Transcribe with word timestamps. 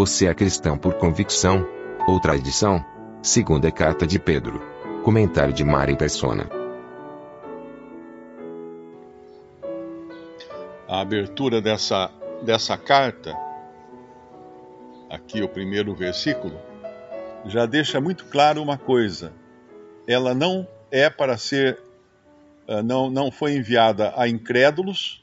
Você 0.00 0.26
é 0.26 0.34
cristão 0.34 0.78
por 0.78 0.94
convicção 0.94 1.68
ou 2.08 2.18
tradição? 2.18 2.82
Segunda 3.22 3.70
carta 3.70 4.06
de 4.06 4.18
Pedro. 4.18 4.58
Comentário 5.04 5.52
de 5.52 5.62
Mari 5.62 5.94
Persona. 5.94 6.48
A 10.88 11.02
abertura 11.02 11.60
dessa, 11.60 12.10
dessa 12.42 12.78
carta, 12.78 13.36
aqui 15.10 15.42
o 15.42 15.48
primeiro 15.50 15.94
versículo, 15.94 16.58
já 17.44 17.66
deixa 17.66 18.00
muito 18.00 18.24
claro 18.24 18.62
uma 18.62 18.78
coisa. 18.78 19.34
Ela 20.06 20.32
não 20.32 20.66
é 20.90 21.10
para 21.10 21.36
ser, 21.36 21.78
ah, 22.66 22.82
não, 22.82 23.10
não 23.10 23.30
foi 23.30 23.52
enviada 23.54 24.14
a 24.16 24.26
incrédulos 24.26 25.22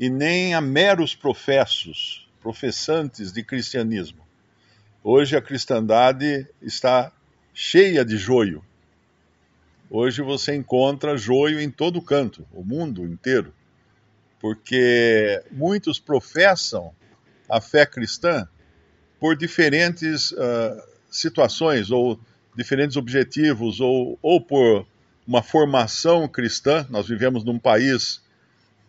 e 0.00 0.08
nem 0.08 0.54
a 0.54 0.62
meros 0.62 1.14
professos 1.14 2.23
professantes 2.44 3.32
de 3.32 3.42
cristianismo. 3.42 4.22
Hoje 5.02 5.34
a 5.34 5.40
cristandade 5.40 6.46
está 6.60 7.10
cheia 7.54 8.04
de 8.04 8.18
joio. 8.18 8.62
Hoje 9.88 10.20
você 10.20 10.54
encontra 10.54 11.16
joio 11.16 11.58
em 11.58 11.70
todo 11.70 12.02
canto, 12.02 12.46
o 12.52 12.62
mundo 12.62 13.06
inteiro, 13.06 13.54
porque 14.38 15.42
muitos 15.50 15.98
professam 15.98 16.94
a 17.48 17.62
fé 17.62 17.86
cristã 17.86 18.46
por 19.18 19.34
diferentes 19.34 20.32
uh, 20.32 20.82
situações 21.10 21.90
ou 21.90 22.20
diferentes 22.54 22.98
objetivos 22.98 23.80
ou, 23.80 24.18
ou 24.20 24.38
por 24.38 24.86
uma 25.26 25.42
formação 25.42 26.28
cristã. 26.28 26.86
Nós 26.90 27.08
vivemos 27.08 27.42
num 27.42 27.58
país 27.58 28.20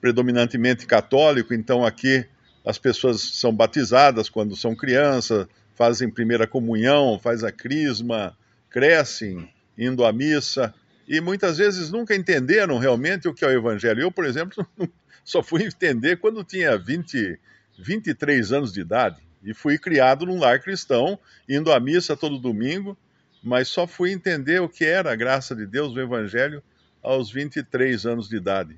predominantemente 0.01 0.85
católico, 0.85 1.53
então 1.53 1.85
aqui 1.85 2.27
as 2.65 2.77
pessoas 2.77 3.21
são 3.21 3.53
batizadas 3.53 4.29
quando 4.29 4.55
são 4.55 4.75
crianças, 4.75 5.47
fazem 5.75 6.09
primeira 6.09 6.47
comunhão, 6.47 7.19
faz 7.19 7.43
a 7.43 7.51
crisma, 7.51 8.35
crescem 8.69 9.49
indo 9.77 10.03
à 10.03 10.11
missa 10.11 10.73
e 11.07 11.21
muitas 11.21 11.57
vezes 11.57 11.91
nunca 11.91 12.15
entenderam 12.15 12.77
realmente 12.79 13.27
o 13.27 13.33
que 13.33 13.45
é 13.45 13.47
o 13.47 13.51
evangelho. 13.51 14.01
Eu, 14.01 14.11
por 14.11 14.25
exemplo, 14.25 14.65
só 15.23 15.43
fui 15.43 15.63
entender 15.63 16.17
quando 16.17 16.43
tinha 16.43 16.77
20, 16.77 17.39
23 17.77 18.51
anos 18.51 18.73
de 18.73 18.81
idade 18.81 19.21
e 19.43 19.53
fui 19.53 19.77
criado 19.77 20.25
num 20.25 20.39
lar 20.39 20.59
cristão, 20.59 21.19
indo 21.47 21.71
à 21.71 21.79
missa 21.79 22.17
todo 22.17 22.39
domingo, 22.39 22.97
mas 23.43 23.67
só 23.67 23.85
fui 23.85 24.11
entender 24.11 24.59
o 24.59 24.67
que 24.67 24.83
era 24.83 25.11
a 25.11 25.15
graça 25.15 25.55
de 25.55 25.67
Deus, 25.67 25.93
o 25.93 25.99
evangelho, 25.99 26.63
aos 27.03 27.31
23 27.31 28.07
anos 28.07 28.27
de 28.27 28.37
idade. 28.37 28.75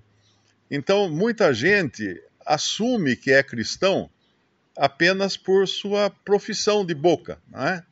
Então, 0.69 1.09
muita 1.09 1.53
gente 1.53 2.21
assume 2.47 3.15
que 3.15 3.31
é 3.31 3.43
cristão 3.43 4.09
apenas 4.75 5.35
por 5.35 5.67
sua 5.67 6.09
profissão 6.09 6.85
de 6.85 6.93
boca, 6.93 7.39
é? 7.53 7.83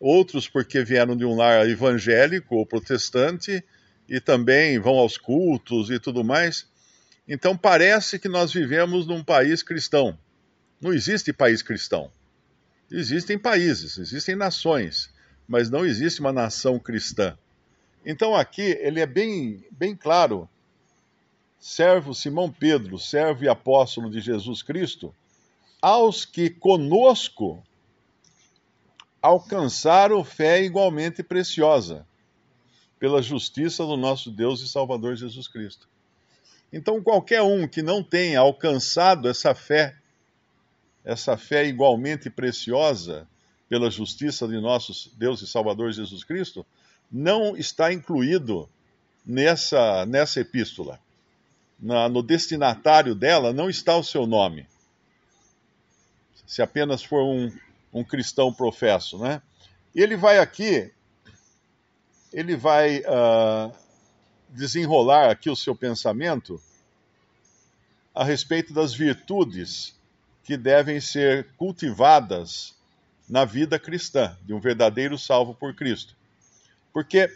outros 0.00 0.48
porque 0.48 0.82
vieram 0.82 1.16
de 1.16 1.24
um 1.24 1.36
lar 1.36 1.68
evangélico 1.68 2.56
ou 2.56 2.66
protestante 2.66 3.62
e 4.08 4.20
também 4.20 4.78
vão 4.78 4.94
aos 4.94 5.16
cultos 5.16 5.90
e 5.90 5.98
tudo 6.00 6.24
mais. 6.24 6.66
Então 7.28 7.56
parece 7.56 8.18
que 8.18 8.28
nós 8.28 8.52
vivemos 8.52 9.06
num 9.06 9.22
país 9.22 9.62
cristão. 9.62 10.18
Não 10.80 10.92
existe 10.92 11.32
país 11.32 11.62
cristão. 11.62 12.10
Existem 12.90 13.38
países, 13.38 13.96
existem 13.96 14.34
nações, 14.34 15.08
mas 15.46 15.70
não 15.70 15.86
existe 15.86 16.20
uma 16.20 16.32
nação 16.32 16.78
cristã. 16.78 17.38
Então 18.04 18.34
aqui 18.34 18.76
ele 18.80 18.98
é 19.00 19.06
bem, 19.06 19.64
bem 19.70 19.94
claro 19.94 20.48
servo 21.62 22.12
Simão 22.12 22.50
Pedro, 22.50 22.98
servo 22.98 23.44
e 23.44 23.48
apóstolo 23.48 24.10
de 24.10 24.20
Jesus 24.20 24.64
Cristo, 24.64 25.14
aos 25.80 26.24
que 26.24 26.50
conosco 26.50 27.62
alcançaram 29.22 30.24
fé 30.24 30.60
igualmente 30.64 31.22
preciosa, 31.22 32.04
pela 32.98 33.22
justiça 33.22 33.86
do 33.86 33.96
nosso 33.96 34.28
Deus 34.28 34.60
e 34.60 34.68
Salvador 34.68 35.14
Jesus 35.14 35.46
Cristo. 35.46 35.88
Então, 36.72 37.00
qualquer 37.00 37.42
um 37.42 37.68
que 37.68 37.80
não 37.80 38.02
tenha 38.02 38.40
alcançado 38.40 39.28
essa 39.28 39.54
fé, 39.54 39.96
essa 41.04 41.36
fé 41.36 41.64
igualmente 41.64 42.28
preciosa, 42.28 43.28
pela 43.68 43.88
justiça 43.88 44.48
de 44.48 44.60
nosso 44.60 45.12
Deus 45.16 45.40
e 45.40 45.46
Salvador 45.46 45.92
Jesus 45.92 46.24
Cristo, 46.24 46.66
não 47.10 47.56
está 47.56 47.92
incluído 47.92 48.68
nessa, 49.24 50.04
nessa 50.06 50.40
epístola 50.40 50.98
na, 51.82 52.08
no 52.08 52.22
destinatário 52.22 53.12
dela 53.12 53.52
não 53.52 53.68
está 53.68 53.96
o 53.96 54.04
seu 54.04 54.24
nome. 54.24 54.68
Se 56.46 56.62
apenas 56.62 57.02
for 57.02 57.24
um, 57.24 57.50
um 57.92 58.04
cristão 58.04 58.52
professo, 58.52 59.18
né? 59.18 59.42
E 59.92 60.00
ele 60.00 60.16
vai 60.16 60.38
aqui, 60.38 60.90
ele 62.32 62.56
vai 62.56 63.00
uh, 63.00 63.74
desenrolar 64.48 65.30
aqui 65.30 65.50
o 65.50 65.56
seu 65.56 65.74
pensamento 65.74 66.62
a 68.14 68.22
respeito 68.22 68.72
das 68.72 68.94
virtudes 68.94 69.94
que 70.44 70.56
devem 70.56 71.00
ser 71.00 71.48
cultivadas 71.56 72.74
na 73.28 73.44
vida 73.44 73.78
cristã, 73.78 74.36
de 74.42 74.52
um 74.52 74.60
verdadeiro 74.60 75.18
salvo 75.18 75.54
por 75.54 75.74
Cristo. 75.74 76.14
Porque 76.92 77.30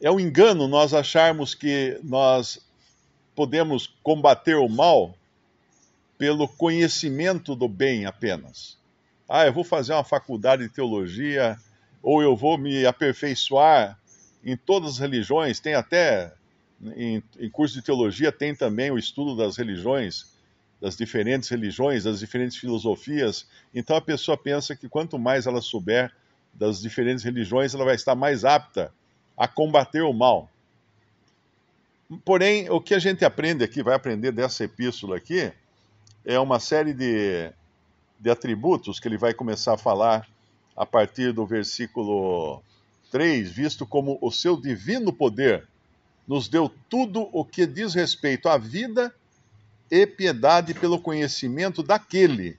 é 0.00 0.10
um 0.10 0.20
engano 0.20 0.68
nós 0.68 0.94
acharmos 0.94 1.54
que 1.54 1.98
nós 2.02 2.60
podemos 3.34 3.86
combater 4.02 4.56
o 4.56 4.68
mal 4.68 5.14
pelo 6.18 6.46
conhecimento 6.46 7.54
do 7.56 7.68
bem 7.68 8.06
apenas. 8.06 8.78
Ah, 9.28 9.46
eu 9.46 9.52
vou 9.52 9.64
fazer 9.64 9.92
uma 9.92 10.04
faculdade 10.04 10.64
de 10.64 10.68
teologia, 10.68 11.56
ou 12.02 12.22
eu 12.22 12.36
vou 12.36 12.58
me 12.58 12.84
aperfeiçoar 12.84 13.98
em 14.44 14.56
todas 14.56 14.92
as 14.92 14.98
religiões, 14.98 15.60
tem 15.60 15.74
até 15.74 16.32
em, 16.96 17.22
em 17.38 17.50
curso 17.50 17.74
de 17.74 17.82
teologia, 17.82 18.32
tem 18.32 18.54
também 18.54 18.90
o 18.90 18.98
estudo 18.98 19.36
das 19.36 19.56
religiões, 19.56 20.26
das 20.80 20.96
diferentes 20.96 21.48
religiões, 21.48 22.04
das 22.04 22.20
diferentes 22.20 22.56
filosofias. 22.56 23.46
Então 23.74 23.96
a 23.96 24.00
pessoa 24.00 24.36
pensa 24.36 24.74
que 24.74 24.88
quanto 24.88 25.18
mais 25.18 25.46
ela 25.46 25.60
souber 25.60 26.12
das 26.52 26.80
diferentes 26.80 27.22
religiões, 27.22 27.74
ela 27.74 27.84
vai 27.84 27.94
estar 27.94 28.14
mais 28.14 28.44
apta 28.44 28.92
a 29.36 29.46
combater 29.46 30.02
o 30.02 30.12
mal. 30.12 30.50
Porém, 32.24 32.68
o 32.70 32.80
que 32.80 32.94
a 32.94 32.98
gente 32.98 33.24
aprende 33.24 33.62
aqui, 33.62 33.82
vai 33.82 33.94
aprender 33.94 34.32
dessa 34.32 34.64
epístola 34.64 35.16
aqui, 35.16 35.52
é 36.24 36.38
uma 36.38 36.58
série 36.58 36.92
de, 36.92 37.50
de 38.18 38.30
atributos 38.30 38.98
que 38.98 39.06
ele 39.06 39.16
vai 39.16 39.32
começar 39.32 39.74
a 39.74 39.78
falar 39.78 40.28
a 40.76 40.84
partir 40.84 41.32
do 41.32 41.46
versículo 41.46 42.62
3, 43.10 43.50
visto 43.50 43.86
como 43.86 44.18
o 44.20 44.30
seu 44.30 44.60
divino 44.60 45.12
poder 45.12 45.66
nos 46.26 46.48
deu 46.48 46.70
tudo 46.88 47.28
o 47.32 47.44
que 47.44 47.66
diz 47.66 47.94
respeito 47.94 48.48
à 48.48 48.58
vida 48.58 49.14
e 49.90 50.06
piedade 50.06 50.74
pelo 50.74 51.00
conhecimento 51.00 51.82
daquele 51.82 52.58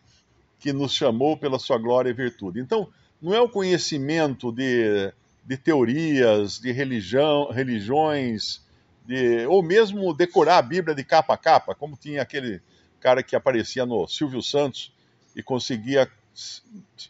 que 0.59 0.71
nos 0.71 0.94
chamou 0.94 1.36
pela 1.36 1.57
sua 1.57 1.77
glória 1.77 2.09
e 2.09 2.13
virtude. 2.13 2.59
Então, 2.59 2.88
não 3.21 3.33
é 3.33 3.42
o 3.42 3.50
conhecimento 3.50 4.51
de, 4.51 5.12
de 5.45 5.57
teorias, 5.57 6.59
de 6.59 6.71
religião, 6.71 7.50
religiões, 7.51 8.62
de, 9.06 9.45
ou 9.48 9.63
mesmo 9.63 10.13
decorar 10.13 10.57
a 10.57 10.62
Bíblia 10.62 10.95
de 10.95 11.03
capa 11.03 11.33
a 11.33 11.38
capa, 11.38 11.75
como 11.75 11.98
tinha 11.98 12.21
aquele 12.21 12.62
cara 13.00 13.24
que 13.24 13.36
aparecia 13.36 13.86
no 13.86 14.07
Silvio 14.07 14.42
Santos 14.42 14.94
e 15.36 15.42
conseguia 15.42 16.09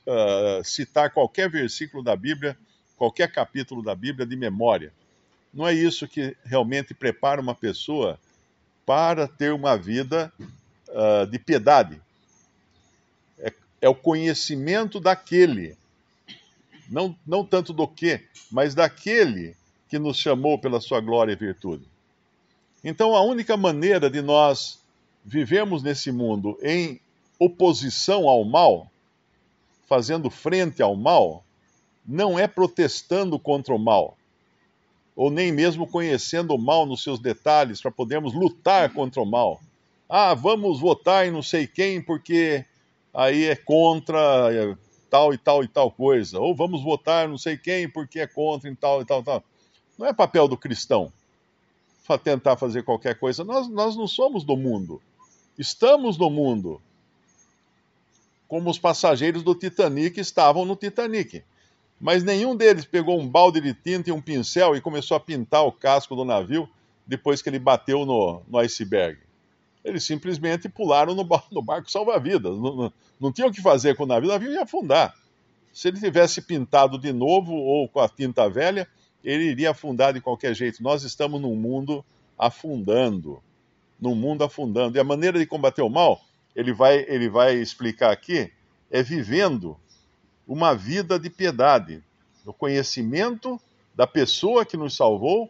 uh, 0.08 0.64
citar 0.64 1.12
qualquer 1.12 1.50
versículo 1.50 2.04
da 2.04 2.16
Bíblia, 2.16 2.58
qualquer 2.96 3.32
capítulo 3.32 3.84
da 3.84 3.94
Bíblia 3.94 4.26
de 4.26 4.36
memória. 4.36 4.94
Não 5.54 5.68
é 5.68 5.74
isso 5.74 6.08
que 6.08 6.36
realmente 6.46 6.94
prepara 6.94 7.42
uma 7.42 7.54
pessoa 7.54 8.18
para 8.86 9.28
ter 9.28 9.54
uma 9.54 9.78
vida 9.78 10.32
uh, 10.88 11.28
de 11.28 11.38
piedade. 11.38 12.02
É, 13.38 13.54
é 13.82 13.90
o 13.90 13.96
conhecimento 13.96 15.00
daquele, 15.00 15.78
não, 16.90 17.16
não 17.28 17.46
tanto 17.46 17.74
do 17.74 17.88
que, 17.88 18.22
mas 18.50 18.74
daquele 18.74 19.56
que 19.92 20.00
nos 20.00 20.18
chamou 20.18 20.58
pela 20.58 20.80
sua 20.80 21.02
glória 21.02 21.34
e 21.34 21.36
virtude. 21.36 21.84
Então, 22.82 23.14
a 23.14 23.22
única 23.22 23.58
maneira 23.58 24.10
de 24.10 24.22
nós 24.22 24.80
vivemos 25.24 25.84
nesse 25.84 26.14
mundo 26.14 26.58
em 26.64 26.98
oposição 27.38 28.30
ao 28.30 28.46
mal, 28.46 28.88
fazendo 29.90 30.30
frente 30.30 30.82
ao 30.82 30.96
mal, 30.96 31.44
não 32.06 32.40
é 32.40 32.48
protestando 32.48 33.38
contra 33.38 33.76
o 33.76 33.78
mal, 33.78 34.18
ou 35.14 35.30
nem 35.30 35.52
mesmo 35.52 35.86
conhecendo 35.86 36.56
o 36.56 36.58
mal 36.58 36.86
nos 36.86 37.04
seus 37.04 37.20
detalhes 37.20 37.82
para 37.82 37.92
podermos 37.92 38.34
lutar 38.34 38.94
contra 38.94 39.22
o 39.22 39.26
mal. 39.26 39.60
Ah, 40.08 40.34
vamos 40.34 40.80
votar 40.80 41.28
em 41.28 41.32
não 41.32 41.44
sei 41.44 41.68
quem 41.68 42.02
porque 42.02 42.64
aí 43.14 43.44
é 43.44 43.58
contra 43.58 44.54
é, 44.54 44.74
tal 45.10 45.34
e 45.34 45.38
tal 45.38 45.66
e 45.66 45.68
tal 45.68 45.92
coisa. 45.92 46.40
Ou 46.40 46.56
vamos 46.56 46.82
votar 46.82 47.28
não 47.28 47.38
sei 47.38 47.58
quem 47.58 47.90
porque 47.90 48.22
é 48.22 48.28
contra 48.28 48.70
em 48.70 48.76
tal 48.76 49.02
e 49.02 49.06
tal 49.06 49.20
e 49.20 49.24
tal. 49.26 49.44
Não 50.02 50.08
é 50.08 50.14
papel 50.14 50.48
do 50.48 50.58
cristão 50.58 51.14
tentar 52.18 52.58
fazer 52.58 52.84
qualquer 52.84 53.20
coisa. 53.20 53.44
Nós, 53.44 53.70
nós 53.70 53.96
não 53.96 54.08
somos 54.08 54.44
do 54.44 54.58
mundo. 54.58 55.00
Estamos 55.60 56.18
no 56.18 56.28
mundo. 56.28 56.82
Como 58.48 58.68
os 58.68 58.80
passageiros 58.80 59.44
do 59.44 59.54
Titanic 59.54 60.20
estavam 60.20 60.66
no 60.66 60.76
Titanic. 60.76 61.44
Mas 62.00 62.24
nenhum 62.24 62.56
deles 62.56 62.84
pegou 62.84 63.20
um 63.20 63.28
balde 63.28 63.62
de 63.62 63.76
tinta 63.76 64.10
e 64.10 64.12
um 64.12 64.20
pincel 64.20 64.76
e 64.76 64.82
começou 64.82 65.16
a 65.16 65.20
pintar 65.20 65.64
o 65.66 65.72
casco 65.72 66.16
do 66.16 66.26
navio 66.26 66.68
depois 67.06 67.40
que 67.40 67.50
ele 67.50 67.60
bateu 67.60 68.04
no, 68.04 68.42
no 68.48 68.58
iceberg. 68.58 69.20
Eles 69.86 70.04
simplesmente 70.04 70.68
pularam 70.68 71.14
no, 71.14 71.24
no 71.52 71.62
barco 71.62 71.92
salva-vidas. 71.92 72.58
Não, 72.58 72.76
não, 72.76 72.94
não 73.20 73.32
tinham 73.32 73.50
o 73.50 73.54
que 73.54 73.62
fazer 73.62 73.96
com 73.96 74.04
o 74.04 74.08
navio, 74.08 74.30
o 74.30 74.34
navio 74.34 74.52
ia 74.52 74.64
afundar. 74.64 75.16
Se 75.72 75.90
ele 75.90 76.00
tivesse 76.00 76.42
pintado 76.42 76.98
de 76.98 77.14
novo 77.14 77.54
ou 77.54 77.88
com 77.88 78.00
a 78.00 78.10
tinta 78.10 78.50
velha, 78.50 78.88
ele 79.24 79.46
iria 79.46 79.72
afundar 79.72 80.14
de 80.14 80.22
qualquer 80.22 80.54
jeito. 80.56 80.82
Nós 80.82 81.04
estamos 81.04 81.42
num 81.42 81.56
mundo 81.56 82.04
afundando. 82.38 83.42
Num 84.00 84.16
mundo 84.16 84.44
afundando. 84.44 84.98
E 84.98 85.00
a 85.00 85.04
maneira 85.04 85.38
de 85.38 85.46
combater 85.46 85.82
o 85.82 85.90
mal, 85.90 86.22
ele 86.56 86.74
vai, 86.74 87.06
ele 87.08 87.30
vai 87.30 87.56
explicar 87.56 88.12
aqui, 88.12 88.52
é 88.90 89.02
vivendo 89.04 89.78
uma 90.48 90.76
vida 90.76 91.20
de 91.20 91.30
piedade, 91.30 92.04
no 92.46 92.52
conhecimento 92.52 93.60
da 93.96 94.08
pessoa 94.08 94.66
que 94.66 94.76
nos 94.76 94.96
salvou 94.96 95.50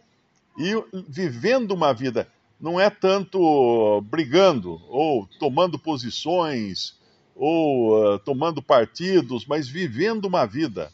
e 0.57 0.73
vivendo 1.07 1.71
uma 1.71 1.93
vida. 1.93 2.27
Não 2.59 2.79
é 2.79 2.89
tanto 2.89 4.01
brigando 4.01 4.79
ou 4.89 5.27
tomando 5.39 5.79
posições 5.79 6.95
ou 7.35 8.15
uh, 8.15 8.19
tomando 8.19 8.61
partidos, 8.61 9.45
mas 9.45 9.67
vivendo 9.67 10.25
uma 10.25 10.45
vida. 10.45 10.91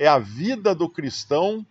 É 0.00 0.08
a 0.08 0.18
vida 0.18 0.74
do 0.74 0.88
cristão 0.88 1.64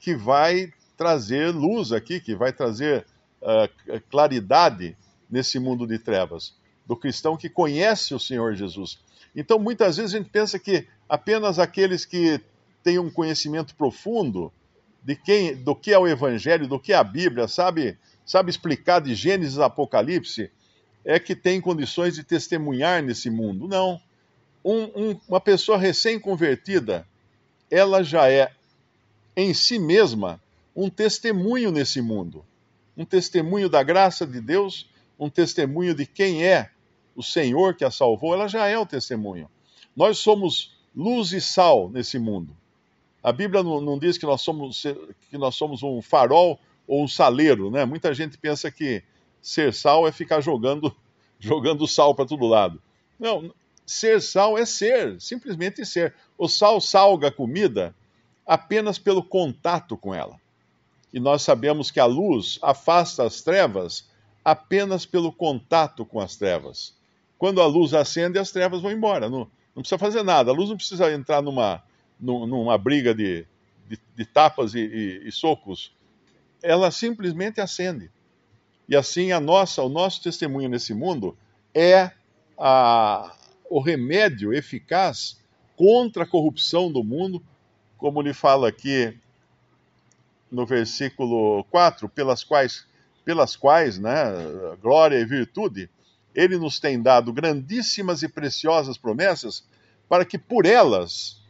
que 0.00 0.16
vai 0.16 0.72
trazer 0.96 1.54
luz 1.54 1.92
aqui, 1.92 2.18
que 2.18 2.34
vai 2.34 2.52
trazer 2.52 3.06
uh, 3.40 4.00
claridade 4.10 4.96
nesse 5.30 5.60
mundo 5.60 5.86
de 5.86 5.96
trevas. 5.96 6.52
Do 6.84 6.96
cristão 6.96 7.36
que 7.36 7.48
conhece 7.48 8.12
o 8.12 8.18
Senhor 8.18 8.56
Jesus. 8.56 8.98
Então, 9.36 9.56
muitas 9.56 9.98
vezes 9.98 10.12
a 10.12 10.18
gente 10.18 10.30
pensa 10.30 10.58
que 10.58 10.88
apenas 11.08 11.60
aqueles 11.60 12.04
que 12.04 12.40
têm 12.82 12.98
um 12.98 13.08
conhecimento 13.08 13.76
profundo 13.76 14.52
de 15.00 15.14
quem, 15.14 15.54
do 15.54 15.76
que 15.76 15.92
é 15.92 15.98
o 15.98 16.08
Evangelho, 16.08 16.66
do 16.66 16.80
que 16.80 16.92
é 16.92 16.96
a 16.96 17.04
Bíblia, 17.04 17.46
sabe, 17.46 17.96
sabe 18.26 18.50
explicar 18.50 19.00
de 19.00 19.14
Gênesis 19.14 19.60
a 19.60 19.66
Apocalipse, 19.66 20.50
é 21.04 21.20
que 21.20 21.36
tem 21.36 21.60
condições 21.60 22.16
de 22.16 22.24
testemunhar 22.24 23.00
nesse 23.00 23.30
mundo. 23.30 23.68
Não. 23.68 24.00
Um, 24.64 24.82
um, 24.82 25.20
uma 25.28 25.40
pessoa 25.40 25.78
recém-convertida, 25.78 27.06
ela 27.70 28.02
já 28.02 28.30
é 28.30 28.52
em 29.36 29.54
si 29.54 29.78
mesma 29.78 30.40
um 30.74 30.88
testemunho 30.90 31.70
nesse 31.70 32.00
mundo. 32.00 32.44
Um 32.96 33.04
testemunho 33.04 33.68
da 33.68 33.82
graça 33.82 34.26
de 34.26 34.40
Deus, 34.40 34.88
um 35.18 35.28
testemunho 35.28 35.94
de 35.94 36.06
quem 36.06 36.44
é 36.44 36.70
o 37.14 37.22
Senhor 37.22 37.74
que 37.74 37.84
a 37.84 37.90
salvou, 37.90 38.34
ela 38.34 38.48
já 38.48 38.66
é 38.66 38.78
o 38.78 38.86
testemunho. 38.86 39.48
Nós 39.94 40.18
somos 40.18 40.76
luz 40.94 41.32
e 41.32 41.40
sal 41.40 41.88
nesse 41.90 42.18
mundo. 42.18 42.56
A 43.22 43.32
Bíblia 43.32 43.62
não, 43.62 43.80
não 43.80 43.98
diz 43.98 44.16
que 44.16 44.24
nós, 44.24 44.40
somos, 44.40 44.82
que 45.28 45.36
nós 45.36 45.54
somos 45.54 45.82
um 45.82 46.00
farol 46.00 46.58
ou 46.86 47.04
um 47.04 47.08
saleiro, 47.08 47.70
né? 47.70 47.84
Muita 47.84 48.14
gente 48.14 48.38
pensa 48.38 48.70
que 48.70 49.02
ser 49.42 49.74
sal 49.74 50.08
é 50.08 50.12
ficar 50.12 50.40
jogando, 50.40 50.94
jogando 51.38 51.86
sal 51.86 52.14
para 52.14 52.26
todo 52.26 52.46
lado. 52.46 52.80
Não, 53.18 53.52
ser 53.84 54.22
sal 54.22 54.56
é 54.56 54.64
ser, 54.64 55.20
simplesmente 55.20 55.84
ser. 55.84 56.14
O 56.40 56.48
sal 56.48 56.80
salga 56.80 57.28
a 57.28 57.30
comida 57.30 57.94
apenas 58.46 58.98
pelo 58.98 59.22
contato 59.22 59.94
com 59.94 60.14
ela. 60.14 60.40
E 61.12 61.20
nós 61.20 61.42
sabemos 61.42 61.90
que 61.90 62.00
a 62.00 62.06
luz 62.06 62.58
afasta 62.62 63.24
as 63.24 63.42
trevas 63.42 64.08
apenas 64.42 65.04
pelo 65.04 65.30
contato 65.30 66.02
com 66.02 66.18
as 66.18 66.36
trevas. 66.36 66.94
Quando 67.36 67.60
a 67.60 67.66
luz 67.66 67.92
acende, 67.92 68.38
as 68.38 68.50
trevas 68.50 68.80
vão 68.80 68.90
embora. 68.90 69.28
Não, 69.28 69.40
não 69.76 69.82
precisa 69.82 69.98
fazer 69.98 70.22
nada. 70.22 70.50
A 70.50 70.54
luz 70.54 70.70
não 70.70 70.78
precisa 70.78 71.12
entrar 71.12 71.42
numa, 71.42 71.82
numa 72.18 72.78
briga 72.78 73.14
de, 73.14 73.46
de, 73.86 73.98
de 74.16 74.24
tapas 74.24 74.74
e, 74.74 74.80
e, 74.80 75.28
e 75.28 75.30
socos. 75.30 75.92
Ela 76.62 76.90
simplesmente 76.90 77.60
acende. 77.60 78.10
E 78.88 78.96
assim 78.96 79.30
a 79.30 79.40
nossa, 79.40 79.82
o 79.82 79.90
nosso 79.90 80.22
testemunho 80.22 80.70
nesse 80.70 80.94
mundo 80.94 81.36
é 81.74 82.10
a, 82.56 83.36
o 83.68 83.78
remédio 83.78 84.54
eficaz 84.54 85.38
contra 85.80 86.24
a 86.24 86.26
corrupção 86.26 86.92
do 86.92 87.02
mundo, 87.02 87.42
como 87.96 88.20
lhe 88.20 88.34
fala 88.34 88.68
aqui 88.68 89.18
no 90.50 90.66
versículo 90.66 91.64
4, 91.70 92.06
pelas 92.06 92.44
quais, 92.44 92.86
pelas 93.24 93.56
quais, 93.56 93.98
né, 93.98 94.12
glória 94.82 95.18
e 95.18 95.24
virtude, 95.24 95.88
ele 96.34 96.58
nos 96.58 96.78
tem 96.78 97.00
dado 97.00 97.32
grandíssimas 97.32 98.22
e 98.22 98.28
preciosas 98.28 98.98
promessas, 98.98 99.64
para 100.06 100.22
que 100.22 100.36
por 100.36 100.66
elas, 100.66 101.40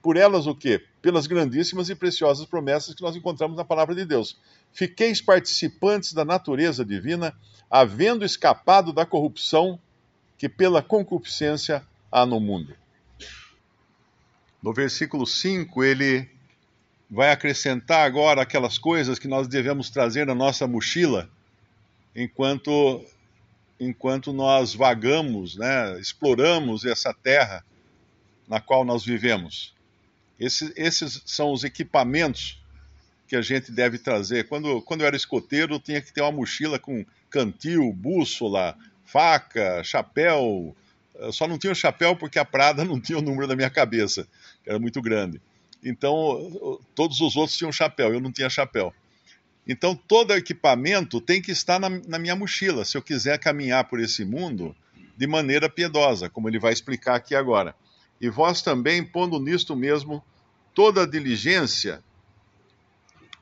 por 0.00 0.16
elas 0.16 0.46
o 0.46 0.54
quê? 0.54 0.82
Pelas 1.02 1.26
grandíssimas 1.26 1.90
e 1.90 1.94
preciosas 1.94 2.46
promessas 2.46 2.94
que 2.94 3.02
nós 3.02 3.16
encontramos 3.16 3.54
na 3.54 3.66
palavra 3.66 3.94
de 3.94 4.06
Deus. 4.06 4.38
Fiqueis 4.72 5.20
participantes 5.20 6.14
da 6.14 6.24
natureza 6.24 6.86
divina, 6.86 7.34
havendo 7.70 8.24
escapado 8.24 8.94
da 8.94 9.04
corrupção 9.04 9.78
que 10.38 10.48
pela 10.48 10.80
concupiscência 10.80 11.86
há 12.10 12.24
no 12.24 12.40
mundo. 12.40 12.74
No 14.62 14.72
versículo 14.72 15.26
5, 15.26 15.84
ele 15.84 16.28
vai 17.10 17.30
acrescentar 17.30 18.06
agora 18.06 18.42
aquelas 18.42 18.76
coisas 18.76 19.18
que 19.18 19.28
nós 19.28 19.48
devemos 19.48 19.90
trazer 19.90 20.26
na 20.26 20.34
nossa 20.34 20.66
mochila 20.66 21.28
enquanto 22.14 23.04
enquanto 23.80 24.32
nós 24.32 24.74
vagamos, 24.74 25.56
né, 25.56 26.00
exploramos 26.00 26.84
essa 26.84 27.14
terra 27.14 27.64
na 28.48 28.60
qual 28.60 28.84
nós 28.84 29.04
vivemos. 29.04 29.72
Esse, 30.38 30.72
esses 30.76 31.22
são 31.24 31.52
os 31.52 31.62
equipamentos 31.62 32.60
que 33.28 33.36
a 33.36 33.42
gente 33.42 33.70
deve 33.70 33.98
trazer. 33.98 34.48
Quando, 34.48 34.80
quando 34.82 35.02
eu 35.02 35.06
era 35.06 35.16
escoteiro, 35.16 35.74
eu 35.74 35.80
tinha 35.80 36.00
que 36.00 36.12
ter 36.12 36.22
uma 36.22 36.32
mochila 36.32 36.78
com 36.78 37.04
cantil, 37.30 37.92
bússola, 37.92 38.76
faca, 39.04 39.82
chapéu. 39.84 40.74
Eu 41.14 41.32
só 41.32 41.46
não 41.46 41.58
tinha 41.58 41.72
o 41.72 41.76
chapéu 41.76 42.16
porque 42.16 42.38
a 42.38 42.44
Prada 42.44 42.82
não 42.86 43.00
tinha 43.00 43.18
o 43.18 43.22
número 43.22 43.46
da 43.46 43.54
minha 43.54 43.70
cabeça, 43.70 44.26
era 44.66 44.78
muito 44.78 45.00
grande. 45.00 45.40
Então, 45.82 46.80
todos 46.94 47.20
os 47.20 47.36
outros 47.36 47.56
tinham 47.56 47.72
chapéu, 47.72 48.12
eu 48.12 48.20
não 48.20 48.32
tinha 48.32 48.50
chapéu. 48.50 48.92
Então, 49.66 49.94
todo 49.94 50.32
equipamento 50.32 51.20
tem 51.20 51.42
que 51.42 51.52
estar 51.52 51.78
na, 51.78 51.90
na, 51.90 52.18
minha 52.18 52.34
mochila, 52.34 52.84
se 52.84 52.96
eu 52.96 53.02
quiser 53.02 53.38
caminhar 53.38 53.84
por 53.84 54.00
esse 54.00 54.24
mundo 54.24 54.74
de 55.16 55.26
maneira 55.26 55.68
piedosa, 55.68 56.30
como 56.30 56.48
ele 56.48 56.58
vai 56.58 56.72
explicar 56.72 57.16
aqui 57.16 57.34
agora. 57.34 57.74
E 58.20 58.28
vós 58.28 58.62
também, 58.62 59.04
pondo 59.04 59.38
nisto 59.38 59.76
mesmo 59.76 60.24
toda 60.74 61.02
a 61.02 61.06
diligência, 61.06 62.02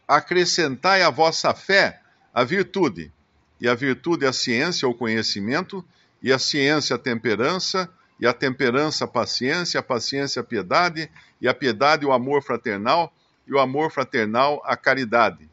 acrescentai 0.06 1.02
à 1.02 1.10
vossa 1.10 1.54
fé 1.54 2.00
a 2.34 2.44
virtude, 2.44 3.12
e 3.60 3.68
a 3.68 3.74
virtude 3.74 4.26
a 4.26 4.32
ciência 4.32 4.86
ou 4.86 4.94
conhecimento, 4.94 5.84
e 6.22 6.32
a 6.32 6.38
ciência 6.38 6.96
a 6.96 6.98
temperança, 6.98 7.88
e 8.18 8.26
a 8.26 8.32
temperança 8.32 9.04
a 9.04 9.08
paciência, 9.08 9.80
a 9.80 9.82
paciência 9.82 10.40
a 10.40 10.44
piedade, 10.44 11.10
e 11.40 11.48
a 11.48 11.54
piedade 11.54 12.06
o 12.06 12.12
amor 12.12 12.42
fraternal, 12.42 13.12
e 13.46 13.52
o 13.52 13.58
amor 13.58 13.90
fraternal 13.90 14.62
a 14.64 14.76
caridade 14.76 15.48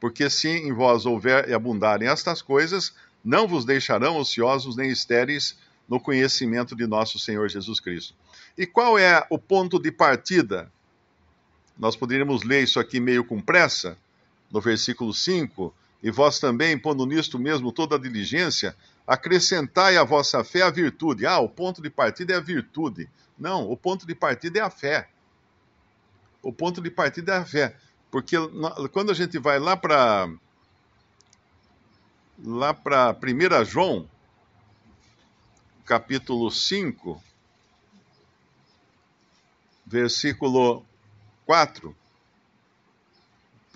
porque 0.00 0.28
se 0.28 0.48
em 0.48 0.72
vós 0.72 1.06
houver 1.06 1.48
e 1.48 1.54
abundarem 1.54 2.08
estas 2.08 2.42
coisas, 2.42 2.94
não 3.24 3.48
vos 3.48 3.64
deixarão 3.64 4.16
ociosos 4.16 4.76
nem 4.76 4.90
estéreis 4.90 5.58
no 5.88 6.00
conhecimento 6.00 6.76
de 6.76 6.86
nosso 6.86 7.18
Senhor 7.18 7.48
Jesus 7.48 7.80
Cristo. 7.80 8.14
E 8.56 8.66
qual 8.66 8.98
é 8.98 9.26
o 9.30 9.38
ponto 9.38 9.80
de 9.80 9.90
partida? 9.90 10.70
Nós 11.78 11.96
poderíamos 11.96 12.42
ler 12.42 12.62
isso 12.62 12.80
aqui 12.80 13.00
meio 13.00 13.24
com 13.24 13.40
pressa, 13.40 13.98
no 14.50 14.60
versículo 14.60 15.12
5, 15.12 15.74
e 16.02 16.10
vós 16.10 16.38
também, 16.38 16.78
pondo 16.78 17.06
nisto 17.06 17.38
mesmo 17.38 17.72
toda 17.72 17.96
a 17.96 17.98
diligência, 17.98 18.76
acrescentai 19.06 19.96
à 19.96 20.04
vossa 20.04 20.44
fé 20.44 20.62
a 20.62 20.70
virtude. 20.70 21.26
Ah, 21.26 21.38
o 21.38 21.48
ponto 21.48 21.80
de 21.80 21.90
partida 21.90 22.34
é 22.34 22.36
a 22.36 22.40
virtude. 22.40 23.08
Não, 23.38 23.70
o 23.70 23.76
ponto 23.76 24.06
de 24.06 24.14
partida 24.14 24.58
é 24.58 24.62
a 24.62 24.70
fé. 24.70 25.08
O 26.42 26.52
ponto 26.52 26.80
de 26.80 26.90
partida 26.90 27.34
é 27.34 27.38
a 27.38 27.44
fé. 27.44 27.76
Porque 28.10 28.36
quando 28.92 29.10
a 29.10 29.14
gente 29.14 29.38
vai 29.38 29.58
lá 29.58 29.76
para 29.76 30.28
lá 32.44 32.74
para 32.74 33.16
1 33.16 33.64
João, 33.64 34.08
capítulo 35.84 36.50
5, 36.50 37.22
versículo 39.86 40.84
4. 41.46 41.96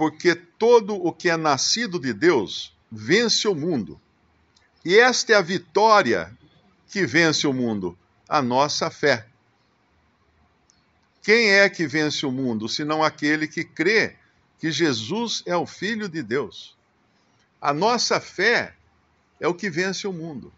Porque 0.00 0.35
todo 0.35 0.95
o 0.95 1.12
que 1.12 1.28
é 1.28 1.37
nascido 1.37 2.00
de 2.00 2.14
Deus 2.14 2.75
vence 2.90 3.47
o 3.47 3.54
mundo. 3.54 4.00
E 4.83 4.99
esta 4.99 5.35
é 5.35 5.37
a 5.37 5.42
vitória 5.42 6.35
que 6.88 7.04
vence 7.04 7.47
o 7.47 7.52
mundo, 7.52 7.99
a 8.26 8.40
nossa 8.40 8.90
fé. 8.90 9.26
Quem 11.21 11.50
é 11.50 11.69
que 11.69 11.87
vence 11.87 12.25
o 12.25 12.33
mundo, 12.33 12.66
senão 12.66 13.04
aquele 13.04 13.47
que 13.47 13.62
crê 13.62 14.16
que 14.59 14.73
Jesus 14.73 15.42
é 15.45 15.54
o 15.54 15.66
Filho 15.66 16.09
de 16.09 16.23
Deus? 16.23 16.75
A 17.61 17.75
nossa 17.75 18.19
fé 18.19 18.75
é 19.38 19.47
o 19.47 19.54
que 19.54 19.69
vence 19.69 20.07
o 20.07 20.14
mundo. 20.14 20.50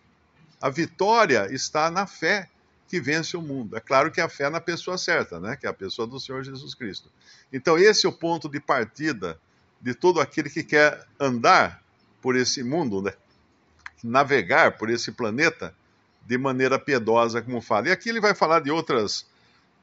A 0.61 0.70
vitória 0.70 1.52
está 1.52 1.90
na 1.90 2.06
fé 2.06 2.49
que 2.92 3.00
vence 3.00 3.34
o 3.38 3.40
mundo. 3.40 3.75
É 3.75 3.80
claro 3.80 4.11
que 4.11 4.20
a 4.20 4.28
fé 4.28 4.44
é 4.44 4.50
na 4.50 4.61
pessoa 4.61 4.99
certa, 4.99 5.40
né? 5.40 5.56
que 5.56 5.66
é 5.66 5.70
a 5.70 5.72
pessoa 5.72 6.06
do 6.06 6.20
Senhor 6.20 6.44
Jesus 6.44 6.75
Cristo. 6.75 7.11
Então, 7.50 7.78
esse 7.78 8.04
é 8.04 8.08
o 8.11 8.12
ponto 8.12 8.50
de 8.50 8.61
partida 8.61 9.40
de 9.80 9.94
todo 9.94 10.20
aquele 10.20 10.50
que 10.50 10.62
quer 10.62 11.02
andar 11.18 11.82
por 12.20 12.37
esse 12.37 12.62
mundo, 12.62 13.00
né? 13.00 13.14
navegar 14.04 14.76
por 14.76 14.90
esse 14.90 15.11
planeta 15.11 15.75
de 16.26 16.37
maneira 16.37 16.78
piedosa, 16.78 17.40
como 17.40 17.62
fala. 17.62 17.88
E 17.88 17.92
aqui 17.92 18.11
ele 18.11 18.20
vai 18.20 18.34
falar 18.34 18.61
de 18.61 18.70
outras, 18.70 19.26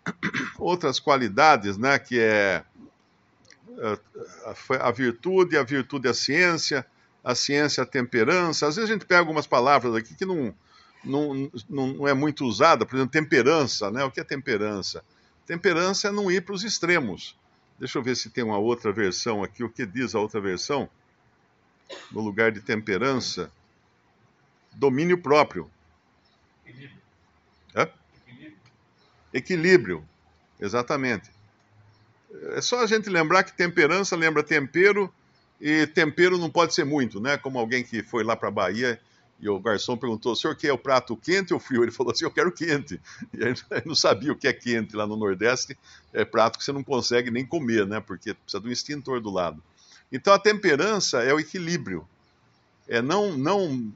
outras 0.60 1.00
qualidades, 1.00 1.78
né? 1.78 1.98
que 1.98 2.20
é 2.20 2.64
eh, 3.80 4.00
a 4.80 4.92
virtude, 4.92 5.58
a 5.58 5.64
virtude 5.64 6.06
é 6.06 6.12
a 6.12 6.14
ciência, 6.14 6.86
a 7.24 7.34
ciência, 7.34 7.82
a 7.82 7.88
temperança. 7.88 8.68
Às 8.68 8.76
vezes 8.76 8.88
a 8.88 8.94
gente 8.94 9.08
pega 9.08 9.22
algumas 9.22 9.48
palavras 9.48 9.96
aqui 9.96 10.14
que 10.14 10.28
não, 10.28 10.54
não, 11.04 11.50
não 11.70 12.08
é 12.08 12.14
muito 12.14 12.46
usada, 12.46 12.86
por 12.86 12.96
exemplo, 12.96 13.12
temperança, 13.12 13.90
né? 13.90 14.04
O 14.04 14.12
que 14.12 14.20
é 14.20 14.24
temperança? 14.24 15.04
Temperança 15.46 16.10
é 16.10 16.12
não 16.12 16.30
ir 16.30 16.42
para 16.44 16.54
os 16.54 16.64
extremos. 16.64 17.38
Deixa 17.80 17.98
eu 17.98 18.04
ver 18.04 18.16
se 18.16 18.30
tem 18.30 18.44
uma 18.44 18.58
outra 18.58 18.92
versão 18.92 19.44
aqui. 19.44 19.64
O 19.64 19.70
que 19.70 19.86
diz 19.86 20.14
a 20.14 20.20
outra 20.20 20.42
versão? 20.42 20.90
No 22.12 22.22
lugar 22.22 22.52
de 22.52 22.60
temperança, 22.60 23.52
domínio 24.74 25.18
próprio. 25.18 25.70
Equilíbrio. 26.66 26.98
É? 27.74 27.90
Equilíbrio. 28.28 28.58
Equilíbrio, 29.34 30.10
exatamente. 30.60 31.32
É 32.52 32.62
só 32.62 32.84
a 32.84 32.86
gente 32.86 33.10
lembrar 33.10 33.44
que 33.44 33.54
temperança 33.54 34.16
lembra 34.16 34.44
tempero 34.44 35.12
e 35.60 35.88
tempero 35.88 36.38
não 36.38 36.50
pode 36.50 36.74
ser 36.74 36.84
muito, 36.84 37.20
né? 37.20 37.38
Como 37.38 37.58
alguém 37.58 37.84
que 37.84 38.04
foi 38.04 38.24
lá 38.24 38.36
para 38.36 38.50
a 38.50 38.52
Bahia 38.52 39.00
e 39.40 39.50
o 39.50 39.60
garçom 39.60 39.98
perguntou: 39.98 40.34
o 40.34 40.36
senhor 40.36 40.56
quer 40.56 40.72
o 40.72 40.78
prato 40.78 41.16
quente 41.16 41.54
ou 41.54 41.60
frio? 41.60 41.84
Ele 41.84 41.92
falou 41.92 42.12
assim: 42.12 42.26
eu 42.26 42.32
quero 42.32 42.52
quente. 42.52 43.00
E 43.34 43.44
aí 43.44 43.54
não 43.86 43.96
sabia 43.96 44.32
o 44.32 44.36
que 44.36 44.48
é 44.48 44.54
quente 44.54 44.96
lá 44.96 45.08
no 45.08 45.16
Nordeste, 45.16 45.78
é 46.14 46.26
prato 46.26 46.58
que 46.58 46.64
você 46.64 46.72
não 46.72 46.84
consegue 46.84 47.32
nem 47.32 47.46
comer, 47.46 47.86
né? 47.86 48.00
Porque 48.00 48.34
precisa 48.34 48.62
de 48.62 48.68
um 48.68 48.72
extintor 48.72 49.22
do 49.22 49.30
lado. 49.30 49.64
Então 50.12 50.34
a 50.34 50.40
temperança 50.40 51.24
é 51.24 51.34
o 51.34 51.40
equilíbrio. 51.40 52.08
É 52.88 53.02
não, 53.02 53.38
não 53.38 53.94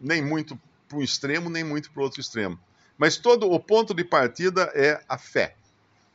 nem 0.00 0.24
muito 0.24 0.58
para 0.88 0.98
um 0.98 1.02
extremo, 1.02 1.50
nem 1.50 1.62
muito 1.62 1.90
para 1.90 2.00
o 2.00 2.04
outro 2.04 2.20
extremo. 2.20 2.58
Mas 2.96 3.16
todo 3.16 3.50
o 3.50 3.60
ponto 3.60 3.92
de 3.92 4.04
partida 4.04 4.70
é 4.74 5.02
a 5.08 5.18
fé. 5.18 5.54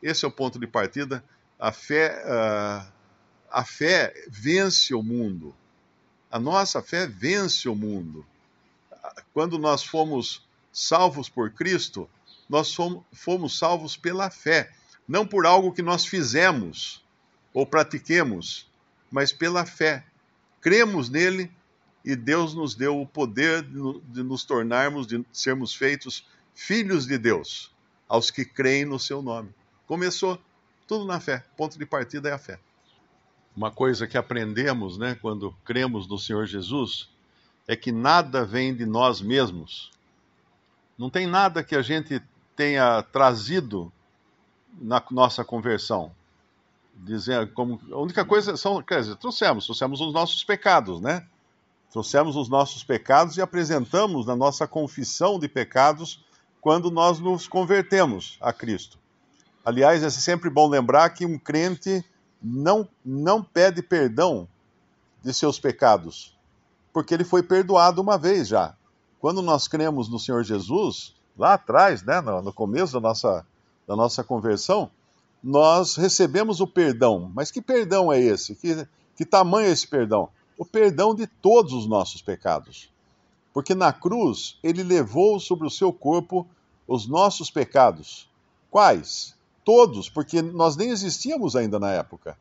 Esse 0.02 0.26
é 0.26 0.28
o 0.28 0.32
ponto 0.32 0.60
de 0.60 0.68
partida. 0.68 1.24
A 1.60 1.72
fé. 1.72 2.24
Uh 2.26 3.02
a 3.52 3.66
fé 3.66 4.14
vence 4.30 4.96
o 4.96 5.04
mundo. 5.04 5.54
A 6.32 6.40
nossa 6.40 6.82
fé 6.82 7.06
vence 7.06 7.68
o 7.68 7.76
mundo. 7.76 8.26
Quando 9.34 9.58
nós 9.58 9.84
fomos 9.84 10.46
salvos 10.72 11.30
por 11.30 11.52
Cristo, 11.52 12.10
nós 12.50 12.76
fomos 13.14 13.58
salvos 13.58 13.96
pela 13.96 14.30
fé, 14.30 14.72
não 15.08 15.26
por 15.26 15.46
algo 15.46 15.72
que 15.72 15.82
nós 15.82 16.06
fizemos 16.06 17.04
ou 17.54 17.66
pratiquemos, 17.66 18.70
mas 19.12 19.32
pela 19.32 19.66
fé. 19.66 20.06
Cremos 20.60 21.10
nele 21.10 21.52
e 22.04 22.16
Deus 22.16 22.54
nos 22.54 22.76
deu 22.76 23.00
o 23.00 23.08
poder 23.08 23.64
de 23.64 24.24
nos 24.24 24.44
tornarmos, 24.44 25.08
de 25.08 25.26
sermos 25.32 25.74
feitos 25.74 26.28
filhos 26.54 27.06
de 27.06 27.18
Deus, 27.18 27.72
aos 28.08 28.30
que 28.30 28.46
creem 28.46 28.86
no 28.86 29.00
seu 29.00 29.22
nome. 29.22 29.54
Começou 29.88 30.40
tudo 30.88 31.06
na 31.06 31.20
fé. 31.20 31.44
Ponto 31.58 31.78
de 31.78 31.86
partida 31.86 32.30
é 32.30 32.34
a 32.34 32.38
fé 32.38 32.60
uma 33.56 33.72
coisa 33.72 34.08
que 34.08 34.18
aprendemos, 34.18 34.98
né, 34.98 35.18
quando 35.22 35.52
cremos 35.66 36.08
no 36.08 36.18
Senhor 36.18 36.46
Jesus, 36.46 37.10
é 37.72 37.76
que 37.78 37.90
nada 37.90 38.44
vem 38.44 38.76
de 38.76 38.86
nós 38.86 39.22
mesmos. 39.22 39.92
Não 40.98 41.10
tem 41.10 41.26
nada 41.26 41.64
que 41.64 41.74
a 41.74 41.82
gente 41.82 42.22
tenha 42.54 43.02
trazido 43.02 43.90
na 44.78 45.02
nossa 45.10 45.46
conversão. 45.46 46.12
Dizendo, 46.94 47.50
como, 47.54 47.80
a 47.90 47.98
única 47.98 48.26
coisa 48.26 48.58
são, 48.58 48.84
quer 48.84 49.00
dizer, 49.00 49.16
trouxemos, 49.16 49.64
trouxemos 49.64 50.02
os 50.02 50.14
nossos 50.14 50.44
pecados, 50.44 51.00
né? 51.00 51.26
Trouxemos 51.90 52.36
os 52.36 52.50
nossos 52.50 52.84
pecados 52.84 53.38
e 53.38 53.42
apresentamos 53.42 54.26
na 54.26 54.36
nossa 54.36 54.68
confissão 54.68 55.40
de 55.40 55.48
pecados 55.48 56.26
quando 56.60 56.92
nós 56.92 57.20
nos 57.20 57.48
convertemos 57.48 58.38
a 58.42 58.52
Cristo. 58.52 59.00
Aliás, 59.64 60.04
é 60.04 60.10
sempre 60.10 60.50
bom 60.50 60.68
lembrar 60.68 61.10
que 61.12 61.26
um 61.26 61.40
crente 61.40 62.04
não, 62.44 62.86
não 63.06 63.42
pede 63.42 63.82
perdão 63.82 64.46
de 65.24 65.34
seus 65.34 65.58
pecados, 65.58 66.36
porque 66.94 67.14
ele 67.14 67.24
foi 67.24 67.44
perdoado 67.44 68.02
uma 68.02 68.18
vez 68.18 68.48
já. 68.48 68.76
Quando 69.20 69.42
nós 69.42 69.68
cremos 69.68 70.10
no 70.10 70.20
Senhor 70.20 70.44
Jesus, 70.44 71.16
lá 71.38 71.54
atrás, 71.54 72.04
né, 72.04 72.22
no, 72.22 72.42
no 72.42 72.54
começo 72.54 72.94
da 72.94 73.00
nossa, 73.00 73.46
da 73.88 73.96
nossa 73.96 74.24
conversão, 74.24 74.90
nós 75.44 75.96
recebemos 75.96 76.60
o 76.60 76.68
perdão. 76.68 77.32
Mas 77.34 77.52
que 77.52 77.62
perdão 77.62 78.12
é 78.12 78.20
esse? 78.20 78.56
Que, 78.56 78.88
que 79.16 79.26
tamanho 79.26 79.68
é 79.68 79.72
esse 79.72 79.88
perdão? 79.88 80.30
O 80.58 80.66
perdão 80.66 81.16
de 81.16 81.28
todos 81.28 81.74
os 81.74 81.88
nossos 81.88 82.22
pecados. 82.22 82.92
Porque 83.54 83.76
na 83.76 83.92
cruz 83.92 84.58
ele 84.64 84.84
levou 84.84 85.40
sobre 85.40 85.68
o 85.68 85.72
seu 85.72 85.92
corpo 85.92 86.48
os 86.88 87.08
nossos 87.08 87.50
pecados. 87.50 88.30
Quais? 88.70 89.36
Todos, 89.64 90.10
porque 90.10 90.42
nós 90.42 90.76
nem 90.76 90.90
existíamos 90.90 91.56
ainda 91.56 91.80
na 91.80 91.92
época. 91.92 92.38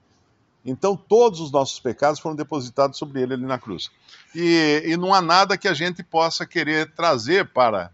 Então, 0.65 0.95
todos 0.97 1.41
os 1.41 1.51
nossos 1.51 1.81
pecados 1.81 2.21
foram 2.21 2.37
depositados 2.37 2.99
sobre 2.99 3.23
ele 3.23 3.35
ali 3.35 3.47
na 3.47 3.59
cruz. 3.59 3.91
E, 4.35 4.83
e 4.85 4.97
não 4.97 5.15
há 5.15 5.23
nada 5.23 5.57
que 5.57 5.67
a 5.67 5.75
gente 5.75 6.03
possa 6.03 6.47
querer 6.47 6.93
trazer 6.93 7.49
para, 7.49 7.91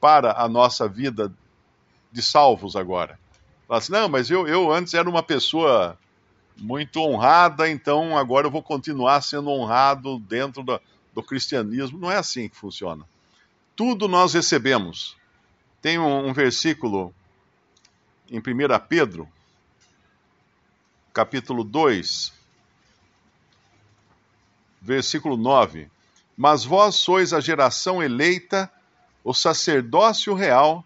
para 0.00 0.40
a 0.40 0.48
nossa 0.48 0.88
vida 0.88 1.32
de 2.12 2.22
salvos 2.22 2.76
agora. 2.76 3.18
Fala 3.66 3.78
assim, 3.78 3.92
não, 3.92 4.08
mas 4.08 4.30
eu, 4.30 4.46
eu 4.46 4.72
antes 4.72 4.94
era 4.94 5.08
uma 5.08 5.22
pessoa 5.22 5.98
muito 6.56 7.00
honrada, 7.00 7.68
então 7.68 8.16
agora 8.16 8.46
eu 8.46 8.50
vou 8.50 8.62
continuar 8.62 9.20
sendo 9.20 9.50
honrado 9.50 10.18
dentro 10.20 10.62
do, 10.62 10.80
do 11.12 11.22
cristianismo. 11.22 11.98
Não 11.98 12.10
é 12.10 12.16
assim 12.16 12.48
que 12.48 12.56
funciona. 12.56 13.04
Tudo 13.76 14.08
nós 14.08 14.34
recebemos. 14.34 15.16
Tem 15.82 15.98
um, 15.98 16.28
um 16.28 16.32
versículo 16.32 17.14
em 18.30 18.38
1 18.38 18.42
Pedro, 18.88 19.28
capítulo 21.18 21.64
2, 21.64 22.32
versículo 24.80 25.36
9: 25.36 25.90
Mas 26.36 26.64
vós 26.64 26.94
sois 26.94 27.32
a 27.32 27.40
geração 27.40 28.00
eleita, 28.00 28.70
o 29.24 29.34
sacerdócio 29.34 30.32
real, 30.32 30.84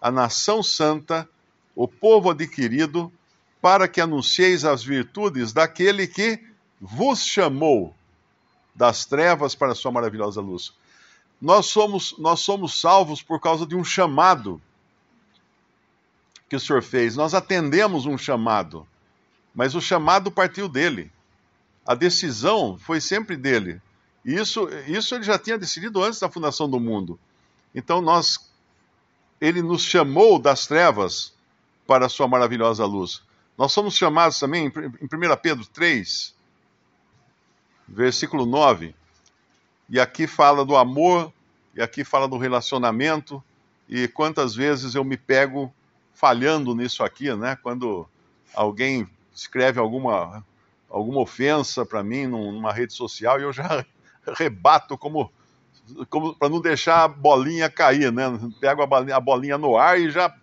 a 0.00 0.10
nação 0.10 0.62
santa, 0.62 1.28
o 1.76 1.86
povo 1.86 2.30
adquirido, 2.30 3.12
para 3.60 3.86
que 3.86 4.00
anuncieis 4.00 4.64
as 4.64 4.82
virtudes 4.82 5.52
daquele 5.52 6.06
que 6.06 6.42
vos 6.80 7.22
chamou 7.22 7.94
das 8.74 9.04
trevas 9.04 9.54
para 9.54 9.72
a 9.72 9.74
sua 9.74 9.92
maravilhosa 9.92 10.40
luz. 10.40 10.72
Nós 11.38 11.66
somos, 11.66 12.16
nós 12.16 12.40
somos 12.40 12.80
salvos 12.80 13.20
por 13.20 13.38
causa 13.38 13.66
de 13.66 13.76
um 13.76 13.84
chamado 13.84 14.62
que 16.48 16.56
o 16.56 16.60
Senhor 16.60 16.82
fez. 16.82 17.16
Nós 17.16 17.34
atendemos 17.34 18.06
um 18.06 18.16
chamado, 18.16 18.88
mas 19.54 19.74
o 19.74 19.80
chamado 19.80 20.30
partiu 20.30 20.68
dele. 20.68 21.12
A 21.86 21.94
decisão 21.94 22.78
foi 22.78 23.00
sempre 23.00 23.36
dele. 23.36 23.80
E 24.24 24.34
isso, 24.34 24.68
isso 24.86 25.14
ele 25.14 25.24
já 25.24 25.38
tinha 25.38 25.58
decidido 25.58 26.02
antes 26.02 26.18
da 26.18 26.30
fundação 26.30 26.68
do 26.68 26.80
mundo. 26.80 27.18
Então 27.74 28.00
nós 28.00 28.52
ele 29.40 29.60
nos 29.60 29.82
chamou 29.82 30.38
das 30.38 30.66
trevas 30.66 31.34
para 31.86 32.06
a 32.06 32.08
sua 32.08 32.26
maravilhosa 32.26 32.86
luz. 32.86 33.22
Nós 33.58 33.72
somos 33.72 33.94
chamados 33.94 34.38
também, 34.38 34.66
em 34.66 34.68
1 34.68 35.36
Pedro 35.42 35.66
3, 35.66 36.34
versículo 37.86 38.46
9, 38.46 38.94
e 39.88 40.00
aqui 40.00 40.26
fala 40.26 40.64
do 40.64 40.76
amor, 40.76 41.32
e 41.74 41.82
aqui 41.82 42.04
fala 42.04 42.26
do 42.26 42.38
relacionamento, 42.38 43.42
e 43.88 44.08
quantas 44.08 44.54
vezes 44.54 44.94
eu 44.94 45.04
me 45.04 45.16
pego 45.16 45.72
falhando 46.14 46.74
nisso 46.74 47.04
aqui, 47.04 47.34
né? 47.34 47.56
Quando 47.62 48.08
alguém 48.54 49.06
escreve 49.34 49.80
alguma, 49.80 50.44
alguma 50.88 51.20
ofensa 51.20 51.84
para 51.84 52.02
mim 52.02 52.26
numa 52.26 52.72
rede 52.72 52.92
social 52.92 53.40
e 53.40 53.42
eu 53.42 53.52
já 53.52 53.84
rebato 54.38 54.96
como, 54.96 55.30
como 56.08 56.34
para 56.34 56.48
não 56.48 56.60
deixar 56.60 57.04
a 57.04 57.08
bolinha 57.08 57.68
cair, 57.68 58.12
né? 58.12 58.24
Pego 58.60 58.82
a 58.82 58.86
bolinha, 58.86 59.16
a 59.16 59.20
bolinha 59.20 59.58
no 59.58 59.76
ar 59.76 60.00
e 60.00 60.10
já 60.10 60.34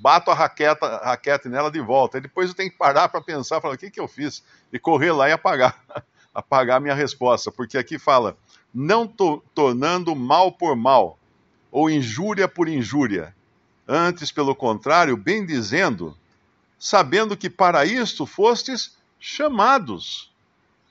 bato 0.00 0.30
a 0.30 0.34
raqueta, 0.34 0.86
a 0.86 1.10
raquete 1.10 1.48
nela 1.48 1.70
de 1.70 1.80
volta. 1.80 2.18
E 2.18 2.20
depois 2.20 2.50
eu 2.50 2.54
tenho 2.54 2.70
que 2.70 2.78
parar 2.78 3.08
para 3.08 3.20
pensar, 3.20 3.60
falar, 3.60 3.74
o 3.74 3.78
que, 3.78 3.90
que 3.90 4.00
eu 4.00 4.08
fiz? 4.08 4.44
E 4.72 4.78
correr 4.78 5.12
lá 5.12 5.28
e 5.28 5.32
apagar, 5.32 5.76
apagar 6.34 6.76
a 6.76 6.80
minha 6.80 6.94
resposta. 6.94 7.50
Porque 7.50 7.76
aqui 7.76 7.98
fala, 7.98 8.36
não 8.72 9.06
to, 9.06 9.42
tornando 9.54 10.14
mal 10.14 10.52
por 10.52 10.76
mal, 10.76 11.18
ou 11.70 11.90
injúria 11.90 12.46
por 12.46 12.68
injúria. 12.68 13.34
Antes, 13.86 14.30
pelo 14.30 14.54
contrário, 14.54 15.16
bem 15.16 15.44
dizendo, 15.44 16.16
sabendo 16.78 17.36
que 17.36 17.50
para 17.50 17.84
isto 17.84 18.24
fostes 18.24 18.96
chamados. 19.18 20.30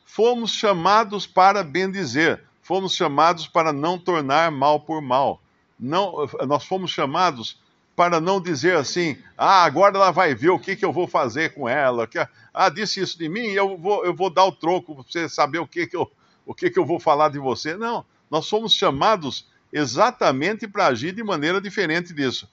Fomos 0.06 0.52
chamados 0.52 1.28
para 1.28 1.64
bendizer, 1.64 2.44
fomos 2.62 2.96
chamados 2.96 3.48
para 3.48 3.72
não 3.72 3.98
tornar 3.98 4.52
mal 4.52 4.80
por 4.80 5.02
mal. 5.02 5.42
Não, 5.80 6.28
nós 6.48 6.66
fomos 6.66 6.92
chamados 6.92 7.60
para 7.96 8.20
não 8.20 8.42
dizer 8.42 8.76
assim, 8.76 9.18
ah, 9.38 9.64
agora 9.64 9.98
ela 9.98 10.12
vai 10.12 10.36
ver 10.36 10.50
o 10.50 10.60
que, 10.60 10.76
que 10.76 10.86
eu 10.86 10.94
vou 10.94 11.08
fazer 11.08 11.54
com 11.54 11.68
ela. 11.68 12.08
Ah, 12.54 12.70
disse 12.70 13.00
isso 13.00 13.18
de 13.18 13.28
mim, 13.28 13.48
eu 13.48 13.78
vou, 13.78 14.06
eu 14.06 14.14
vou 14.14 14.30
dar 14.30 14.46
o 14.46 14.52
troco 14.52 14.96
para 14.96 15.04
você 15.04 15.30
saber 15.30 15.60
o 15.60 15.68
que, 15.68 15.88
que, 15.88 15.96
eu, 15.96 16.12
o 16.46 16.54
que, 16.54 16.70
que 16.70 16.78
eu 16.78 16.86
vou 16.86 17.00
falar 17.00 17.30
de 17.30 17.40
você. 17.40 17.76
Não, 17.76 18.06
nós 18.30 18.48
fomos 18.48 18.74
chamados 18.74 19.48
exatamente 19.72 20.68
para 20.68 20.88
agir 20.88 21.12
de 21.12 21.24
maneira 21.24 21.60
diferente 21.60 22.14
disso. 22.14 22.48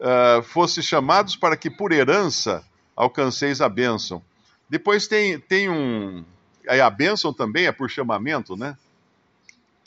Uh, 0.00 0.42
fosse 0.42 0.82
chamados 0.82 1.34
para 1.34 1.56
que 1.56 1.68
por 1.68 1.90
herança 1.90 2.64
alcanceis 2.94 3.60
a 3.60 3.68
bênção. 3.68 4.22
Depois 4.68 5.06
tem, 5.06 5.38
tem 5.38 5.68
um. 5.68 6.24
A 6.68 6.90
bênção 6.90 7.32
também 7.32 7.66
é 7.66 7.72
por 7.72 7.88
chamamento, 7.88 8.56
né? 8.56 8.76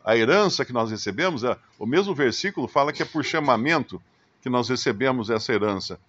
A 0.03 0.17
herança 0.17 0.65
que 0.65 0.73
nós 0.73 0.89
recebemos, 0.89 1.43
é, 1.43 1.55
o 1.77 1.85
mesmo 1.85 2.15
versículo 2.15 2.67
fala 2.67 2.91
que 2.91 3.03
é 3.03 3.05
por 3.05 3.23
chamamento 3.23 4.01
que 4.41 4.49
nós 4.49 4.67
recebemos 4.67 5.29
essa 5.29 5.53
herança. 5.53 5.99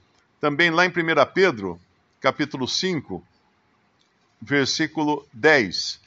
Também 0.41 0.71
lá 0.71 0.87
em 0.87 0.89
1 0.89 0.93
Pedro, 1.35 1.79
capítulo 2.21 2.67
5, 2.67 3.23
versículo 4.41 5.27
10. 5.33 6.01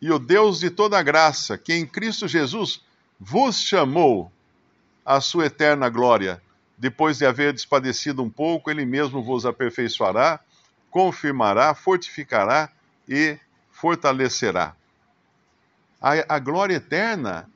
E 0.00 0.10
o 0.10 0.18
Deus 0.18 0.60
de 0.60 0.68
toda 0.68 1.02
graça, 1.02 1.56
que 1.56 1.72
em 1.72 1.86
Cristo 1.86 2.28
Jesus 2.28 2.82
vos 3.18 3.60
chamou 3.60 4.30
à 5.04 5.20
sua 5.20 5.46
eterna 5.46 5.88
glória, 5.88 6.42
depois 6.76 7.18
de 7.18 7.26
haver 7.26 7.52
despadecido 7.52 8.22
um 8.22 8.30
pouco, 8.30 8.70
ele 8.70 8.84
mesmo 8.84 9.22
vos 9.22 9.46
aperfeiçoará, 9.46 10.40
confirmará, 10.90 11.74
fortificará 11.74 12.70
e 13.08 13.38
fortalecerá. 13.70 14.74
A, 16.00 16.36
a 16.36 16.38
glória 16.38 16.76
eterna, 16.76 17.48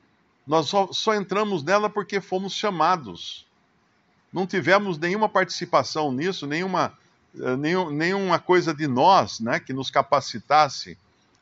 nós 0.45 0.67
só, 0.67 0.91
só 0.91 1.13
entramos 1.13 1.63
nela 1.63 1.89
porque 1.89 2.21
fomos 2.21 2.53
chamados 2.53 3.47
não 4.31 4.45
tivemos 4.45 4.97
nenhuma 4.97 5.29
participação 5.29 6.11
nisso, 6.11 6.45
nenhuma, 6.45 6.93
eh, 7.39 7.55
nenhum, 7.55 7.89
nenhuma 7.89 8.39
coisa 8.39 8.73
de 8.73 8.87
nós 8.87 9.39
né, 9.39 9.59
que 9.59 9.73
nos 9.73 9.89
capacitasse 9.89 10.97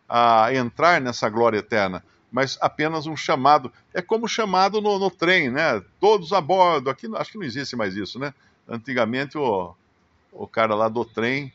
a 0.08 0.54
entrar 0.54 1.02
nessa 1.02 1.28
glória 1.28 1.58
eterna, 1.58 2.04
mas 2.36 2.58
apenas 2.60 3.08
um 3.08 3.16
chamado. 3.16 3.72
É 3.94 4.02
como 4.02 4.28
chamado 4.28 4.82
no, 4.82 5.00
no 5.00 5.10
trem, 5.10 5.50
né? 5.50 5.82
Todos 6.02 6.34
a 6.34 6.42
bordo. 6.42 6.90
Aqui 6.90 7.08
acho 7.16 7.32
que 7.32 7.38
não 7.38 7.46
existe 7.46 7.78
mais 7.78 7.96
isso, 7.96 8.20
né? 8.20 8.34
Antigamente 8.68 9.38
o, 9.38 9.74
o 10.34 10.46
cara 10.46 10.76
lá 10.76 10.90
do 10.90 11.06
trem 11.06 11.54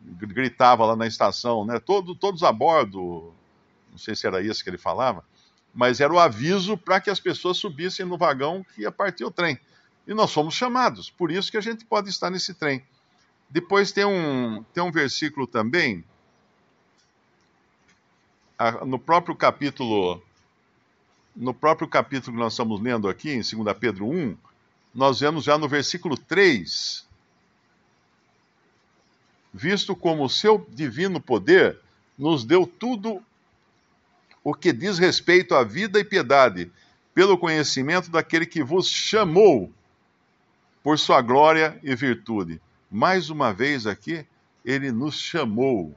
gritava 0.00 0.84
lá 0.84 0.96
na 0.96 1.06
estação, 1.06 1.64
né? 1.64 1.78
Todo, 1.78 2.16
todos 2.16 2.42
a 2.42 2.50
bordo. 2.50 3.32
Não 3.92 3.96
sei 3.96 4.16
se 4.16 4.26
era 4.26 4.42
isso 4.42 4.64
que 4.64 4.70
ele 4.70 4.76
falava, 4.76 5.24
mas 5.72 6.00
era 6.00 6.12
o 6.12 6.18
aviso 6.18 6.76
para 6.76 7.00
que 7.00 7.08
as 7.08 7.20
pessoas 7.20 7.56
subissem 7.56 8.04
no 8.04 8.18
vagão 8.18 8.66
que 8.74 8.82
ia 8.82 8.90
partir 8.90 9.24
o 9.24 9.30
trem. 9.30 9.56
E 10.04 10.12
nós 10.12 10.32
fomos 10.32 10.54
chamados, 10.54 11.10
por 11.10 11.30
isso 11.30 11.48
que 11.48 11.56
a 11.56 11.60
gente 11.60 11.84
pode 11.84 12.10
estar 12.10 12.28
nesse 12.28 12.54
trem. 12.54 12.84
Depois 13.48 13.92
tem 13.92 14.04
um, 14.04 14.64
tem 14.74 14.82
um 14.82 14.90
versículo 14.90 15.46
também, 15.46 16.04
no 18.84 18.98
próprio 18.98 19.34
capítulo, 19.34 20.22
no 21.34 21.52
próprio 21.52 21.88
capítulo 21.88 22.36
que 22.36 22.42
nós 22.42 22.52
estamos 22.52 22.80
lendo 22.80 23.08
aqui, 23.08 23.30
em 23.30 23.40
2 23.40 23.76
Pedro 23.78 24.06
1, 24.06 24.36
nós 24.94 25.20
vemos 25.20 25.44
já 25.44 25.56
no 25.56 25.68
versículo 25.68 26.16
3, 26.16 27.06
visto 29.52 29.96
como 29.96 30.24
o 30.24 30.28
seu 30.28 30.66
divino 30.70 31.20
poder 31.20 31.78
nos 32.18 32.44
deu 32.44 32.66
tudo 32.66 33.22
o 34.44 34.54
que 34.54 34.72
diz 34.72 34.98
respeito 34.98 35.54
à 35.54 35.62
vida 35.62 35.98
e 36.00 36.04
piedade, 36.04 36.70
pelo 37.14 37.38
conhecimento 37.38 38.10
daquele 38.10 38.46
que 38.46 38.62
vos 38.62 38.88
chamou 38.88 39.70
por 40.82 40.98
sua 40.98 41.20
glória 41.20 41.78
e 41.82 41.94
virtude. 41.94 42.60
Mais 42.90 43.30
uma 43.30 43.52
vez 43.52 43.86
aqui, 43.86 44.26
ele 44.64 44.90
nos 44.90 45.18
chamou. 45.20 45.94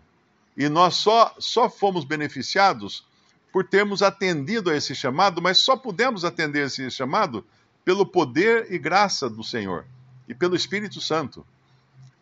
E 0.58 0.70
nós 0.70 0.96
só, 0.96 1.36
só 1.38 1.70
fomos 1.70 2.06
beneficiados 2.06 3.06
por 3.52 3.64
termos 3.64 4.02
atendido 4.02 4.70
a 4.70 4.76
esse 4.76 4.94
chamado, 4.94 5.42
mas 5.42 5.60
só 5.60 5.78
pudemos 5.78 6.26
atender 6.26 6.66
esse 6.66 6.90
chamado 6.92 7.46
pelo 7.84 8.06
poder 8.06 8.72
e 8.72 8.78
graça 8.78 9.30
do 9.30 9.44
Senhor 9.44 9.86
e 10.28 10.34
pelo 10.34 10.56
Espírito 10.56 11.00
Santo. 11.00 11.46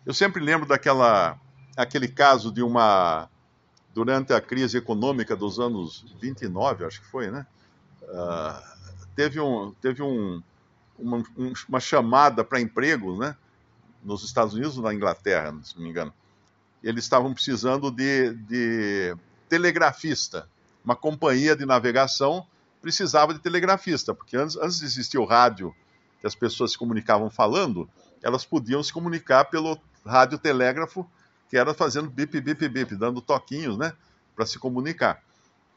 Eu 0.06 0.14
sempre 0.14 0.44
lembro 0.44 0.68
daquela 0.68 1.40
aquele 1.76 2.08
caso 2.08 2.52
de 2.52 2.62
uma 2.62 3.30
durante 3.94 4.34
a 4.34 4.42
crise 4.42 4.78
econômica 4.78 5.36
dos 5.36 5.60
anos 5.60 6.06
29, 6.20 6.86
acho 6.86 7.02
que 7.02 7.08
foi, 7.08 7.32
né? 7.32 7.46
Uh, 8.02 9.08
teve 9.16 9.40
um 9.40 9.74
teve 9.82 10.02
um, 10.02 10.42
uma, 10.98 11.24
uma 11.70 11.80
chamada 11.80 12.44
para 12.44 12.60
emprego, 12.60 13.18
né? 13.18 13.36
Nos 14.04 14.24
Estados 14.24 14.54
Unidos 14.54 14.78
ou 14.78 14.84
na 14.84 14.94
Inglaterra, 14.94 15.56
se 15.64 15.76
não 15.76 15.84
me 15.84 15.90
engano. 15.90 16.14
Eles 16.84 17.06
estavam 17.06 17.34
precisando 17.34 17.90
de, 17.90 18.34
de 18.34 19.16
telegrafista. 19.48 20.50
Uma 20.84 20.96
companhia 20.96 21.56
de 21.56 21.66
navegação 21.66 22.46
precisava 22.82 23.34
de 23.34 23.40
telegrafista, 23.40 24.14
porque 24.14 24.36
antes, 24.36 24.58
antes 24.58 25.14
o 25.16 25.24
rádio, 25.24 25.74
que 26.20 26.28
as 26.28 26.36
pessoas 26.36 26.72
se 26.72 26.78
comunicavam 26.78 27.30
falando, 27.30 27.90
elas 28.22 28.46
podiam 28.46 28.84
se 28.84 28.92
comunicar 28.92 29.46
pelo 29.46 29.80
radiotelégrafo, 30.06 31.10
que 31.50 31.58
era 31.58 31.74
fazendo 31.74 32.10
bip, 32.10 32.42
bip, 32.42 32.68
bip, 32.68 32.96
dando 32.96 33.22
toquinhos, 33.22 33.78
né, 33.78 33.94
para 34.36 34.46
se 34.46 34.60
comunicar. 34.60 35.24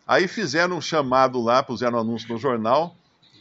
Aí 0.07 0.27
fizeram 0.27 0.79
um 0.79 0.81
chamado 0.81 1.41
lá, 1.41 1.63
puseram 1.63 1.99
um 1.99 2.01
anúncio 2.01 2.33
no 2.33 2.39
jornal, 2.39 2.97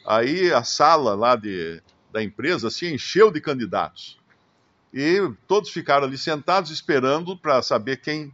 Aí 0.05 0.53
a 0.53 0.63
sala 0.63 1.15
lá 1.15 1.35
de, 1.35 1.81
da 2.13 2.21
empresa 2.21 2.69
se 2.69 2.93
encheu 2.93 3.31
de 3.31 3.41
candidatos. 3.41 4.19
E 4.95 5.29
todos 5.45 5.69
ficaram 5.69 6.07
ali 6.07 6.17
sentados 6.17 6.71
esperando 6.71 7.37
para 7.37 7.61
saber 7.61 7.97
quem, 7.97 8.33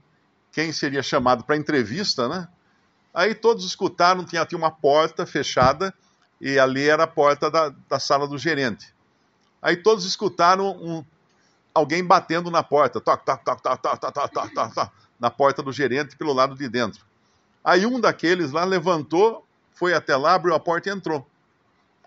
quem 0.52 0.72
seria 0.72 1.02
chamado 1.02 1.44
para 1.44 1.58
entrevista, 1.58 2.30
né? 2.30 2.48
Aí 3.14 3.34
todos 3.34 3.66
escutaram, 3.66 4.24
tinha, 4.24 4.46
tinha 4.46 4.60
uma 4.60 4.70
porta 4.70 5.26
fechada 5.26 5.94
e 6.40 6.60
ali 6.60 6.88
era 6.88 7.04
a 7.04 7.08
porta 7.08 7.50
da, 7.50 7.74
da 7.90 8.00
sala 8.00 8.28
do 8.28 8.38
gerente. 8.38 8.94
Aí 9.60 9.76
todos 9.76 10.06
escutaram 10.06 10.70
um, 10.70 11.04
alguém 11.74 12.04
batendo 12.04 12.52
na 12.52 12.62
porta, 12.62 13.02
toc, 13.02 13.26
toc, 13.26 13.44
toc, 13.44 13.62
toc, 13.62 13.82
toc, 13.82 14.00
toc, 14.00 14.14
toc, 14.14 14.54
toc, 14.54 14.74
toc, 14.74 14.92
na 15.20 15.32
porta 15.32 15.64
do 15.64 15.72
gerente 15.72 16.16
pelo 16.16 16.32
lado 16.32 16.56
de 16.56 16.70
dentro. 16.70 17.04
Aí 17.64 17.86
um 17.86 18.00
daqueles 18.00 18.52
lá 18.52 18.64
levantou, 18.64 19.46
foi 19.74 19.94
até 19.94 20.16
lá, 20.16 20.36
abriu 20.36 20.54
a 20.54 20.60
porta 20.60 20.90
e 20.90 20.92
entrou 20.92 21.28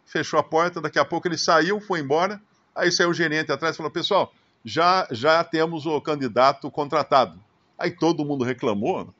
fechou 0.04 0.38
a 0.38 0.42
porta, 0.42 0.80
daqui 0.80 0.98
a 0.98 1.04
pouco 1.04 1.26
ele 1.26 1.38
saiu, 1.38 1.80
foi 1.80 2.00
embora, 2.00 2.40
aí 2.74 2.90
saiu 2.90 3.10
o 3.10 3.14
gerente 3.14 3.50
atrás 3.50 3.74
e 3.74 3.76
falou, 3.76 3.90
pessoal, 3.90 4.32
já, 4.64 5.06
já 5.10 5.44
temos 5.44 5.84
o 5.86 6.00
candidato 6.00 6.70
contratado. 6.70 7.38
Aí 7.78 7.90
todo 7.90 8.24
mundo 8.24 8.44
reclamou. 8.44 9.12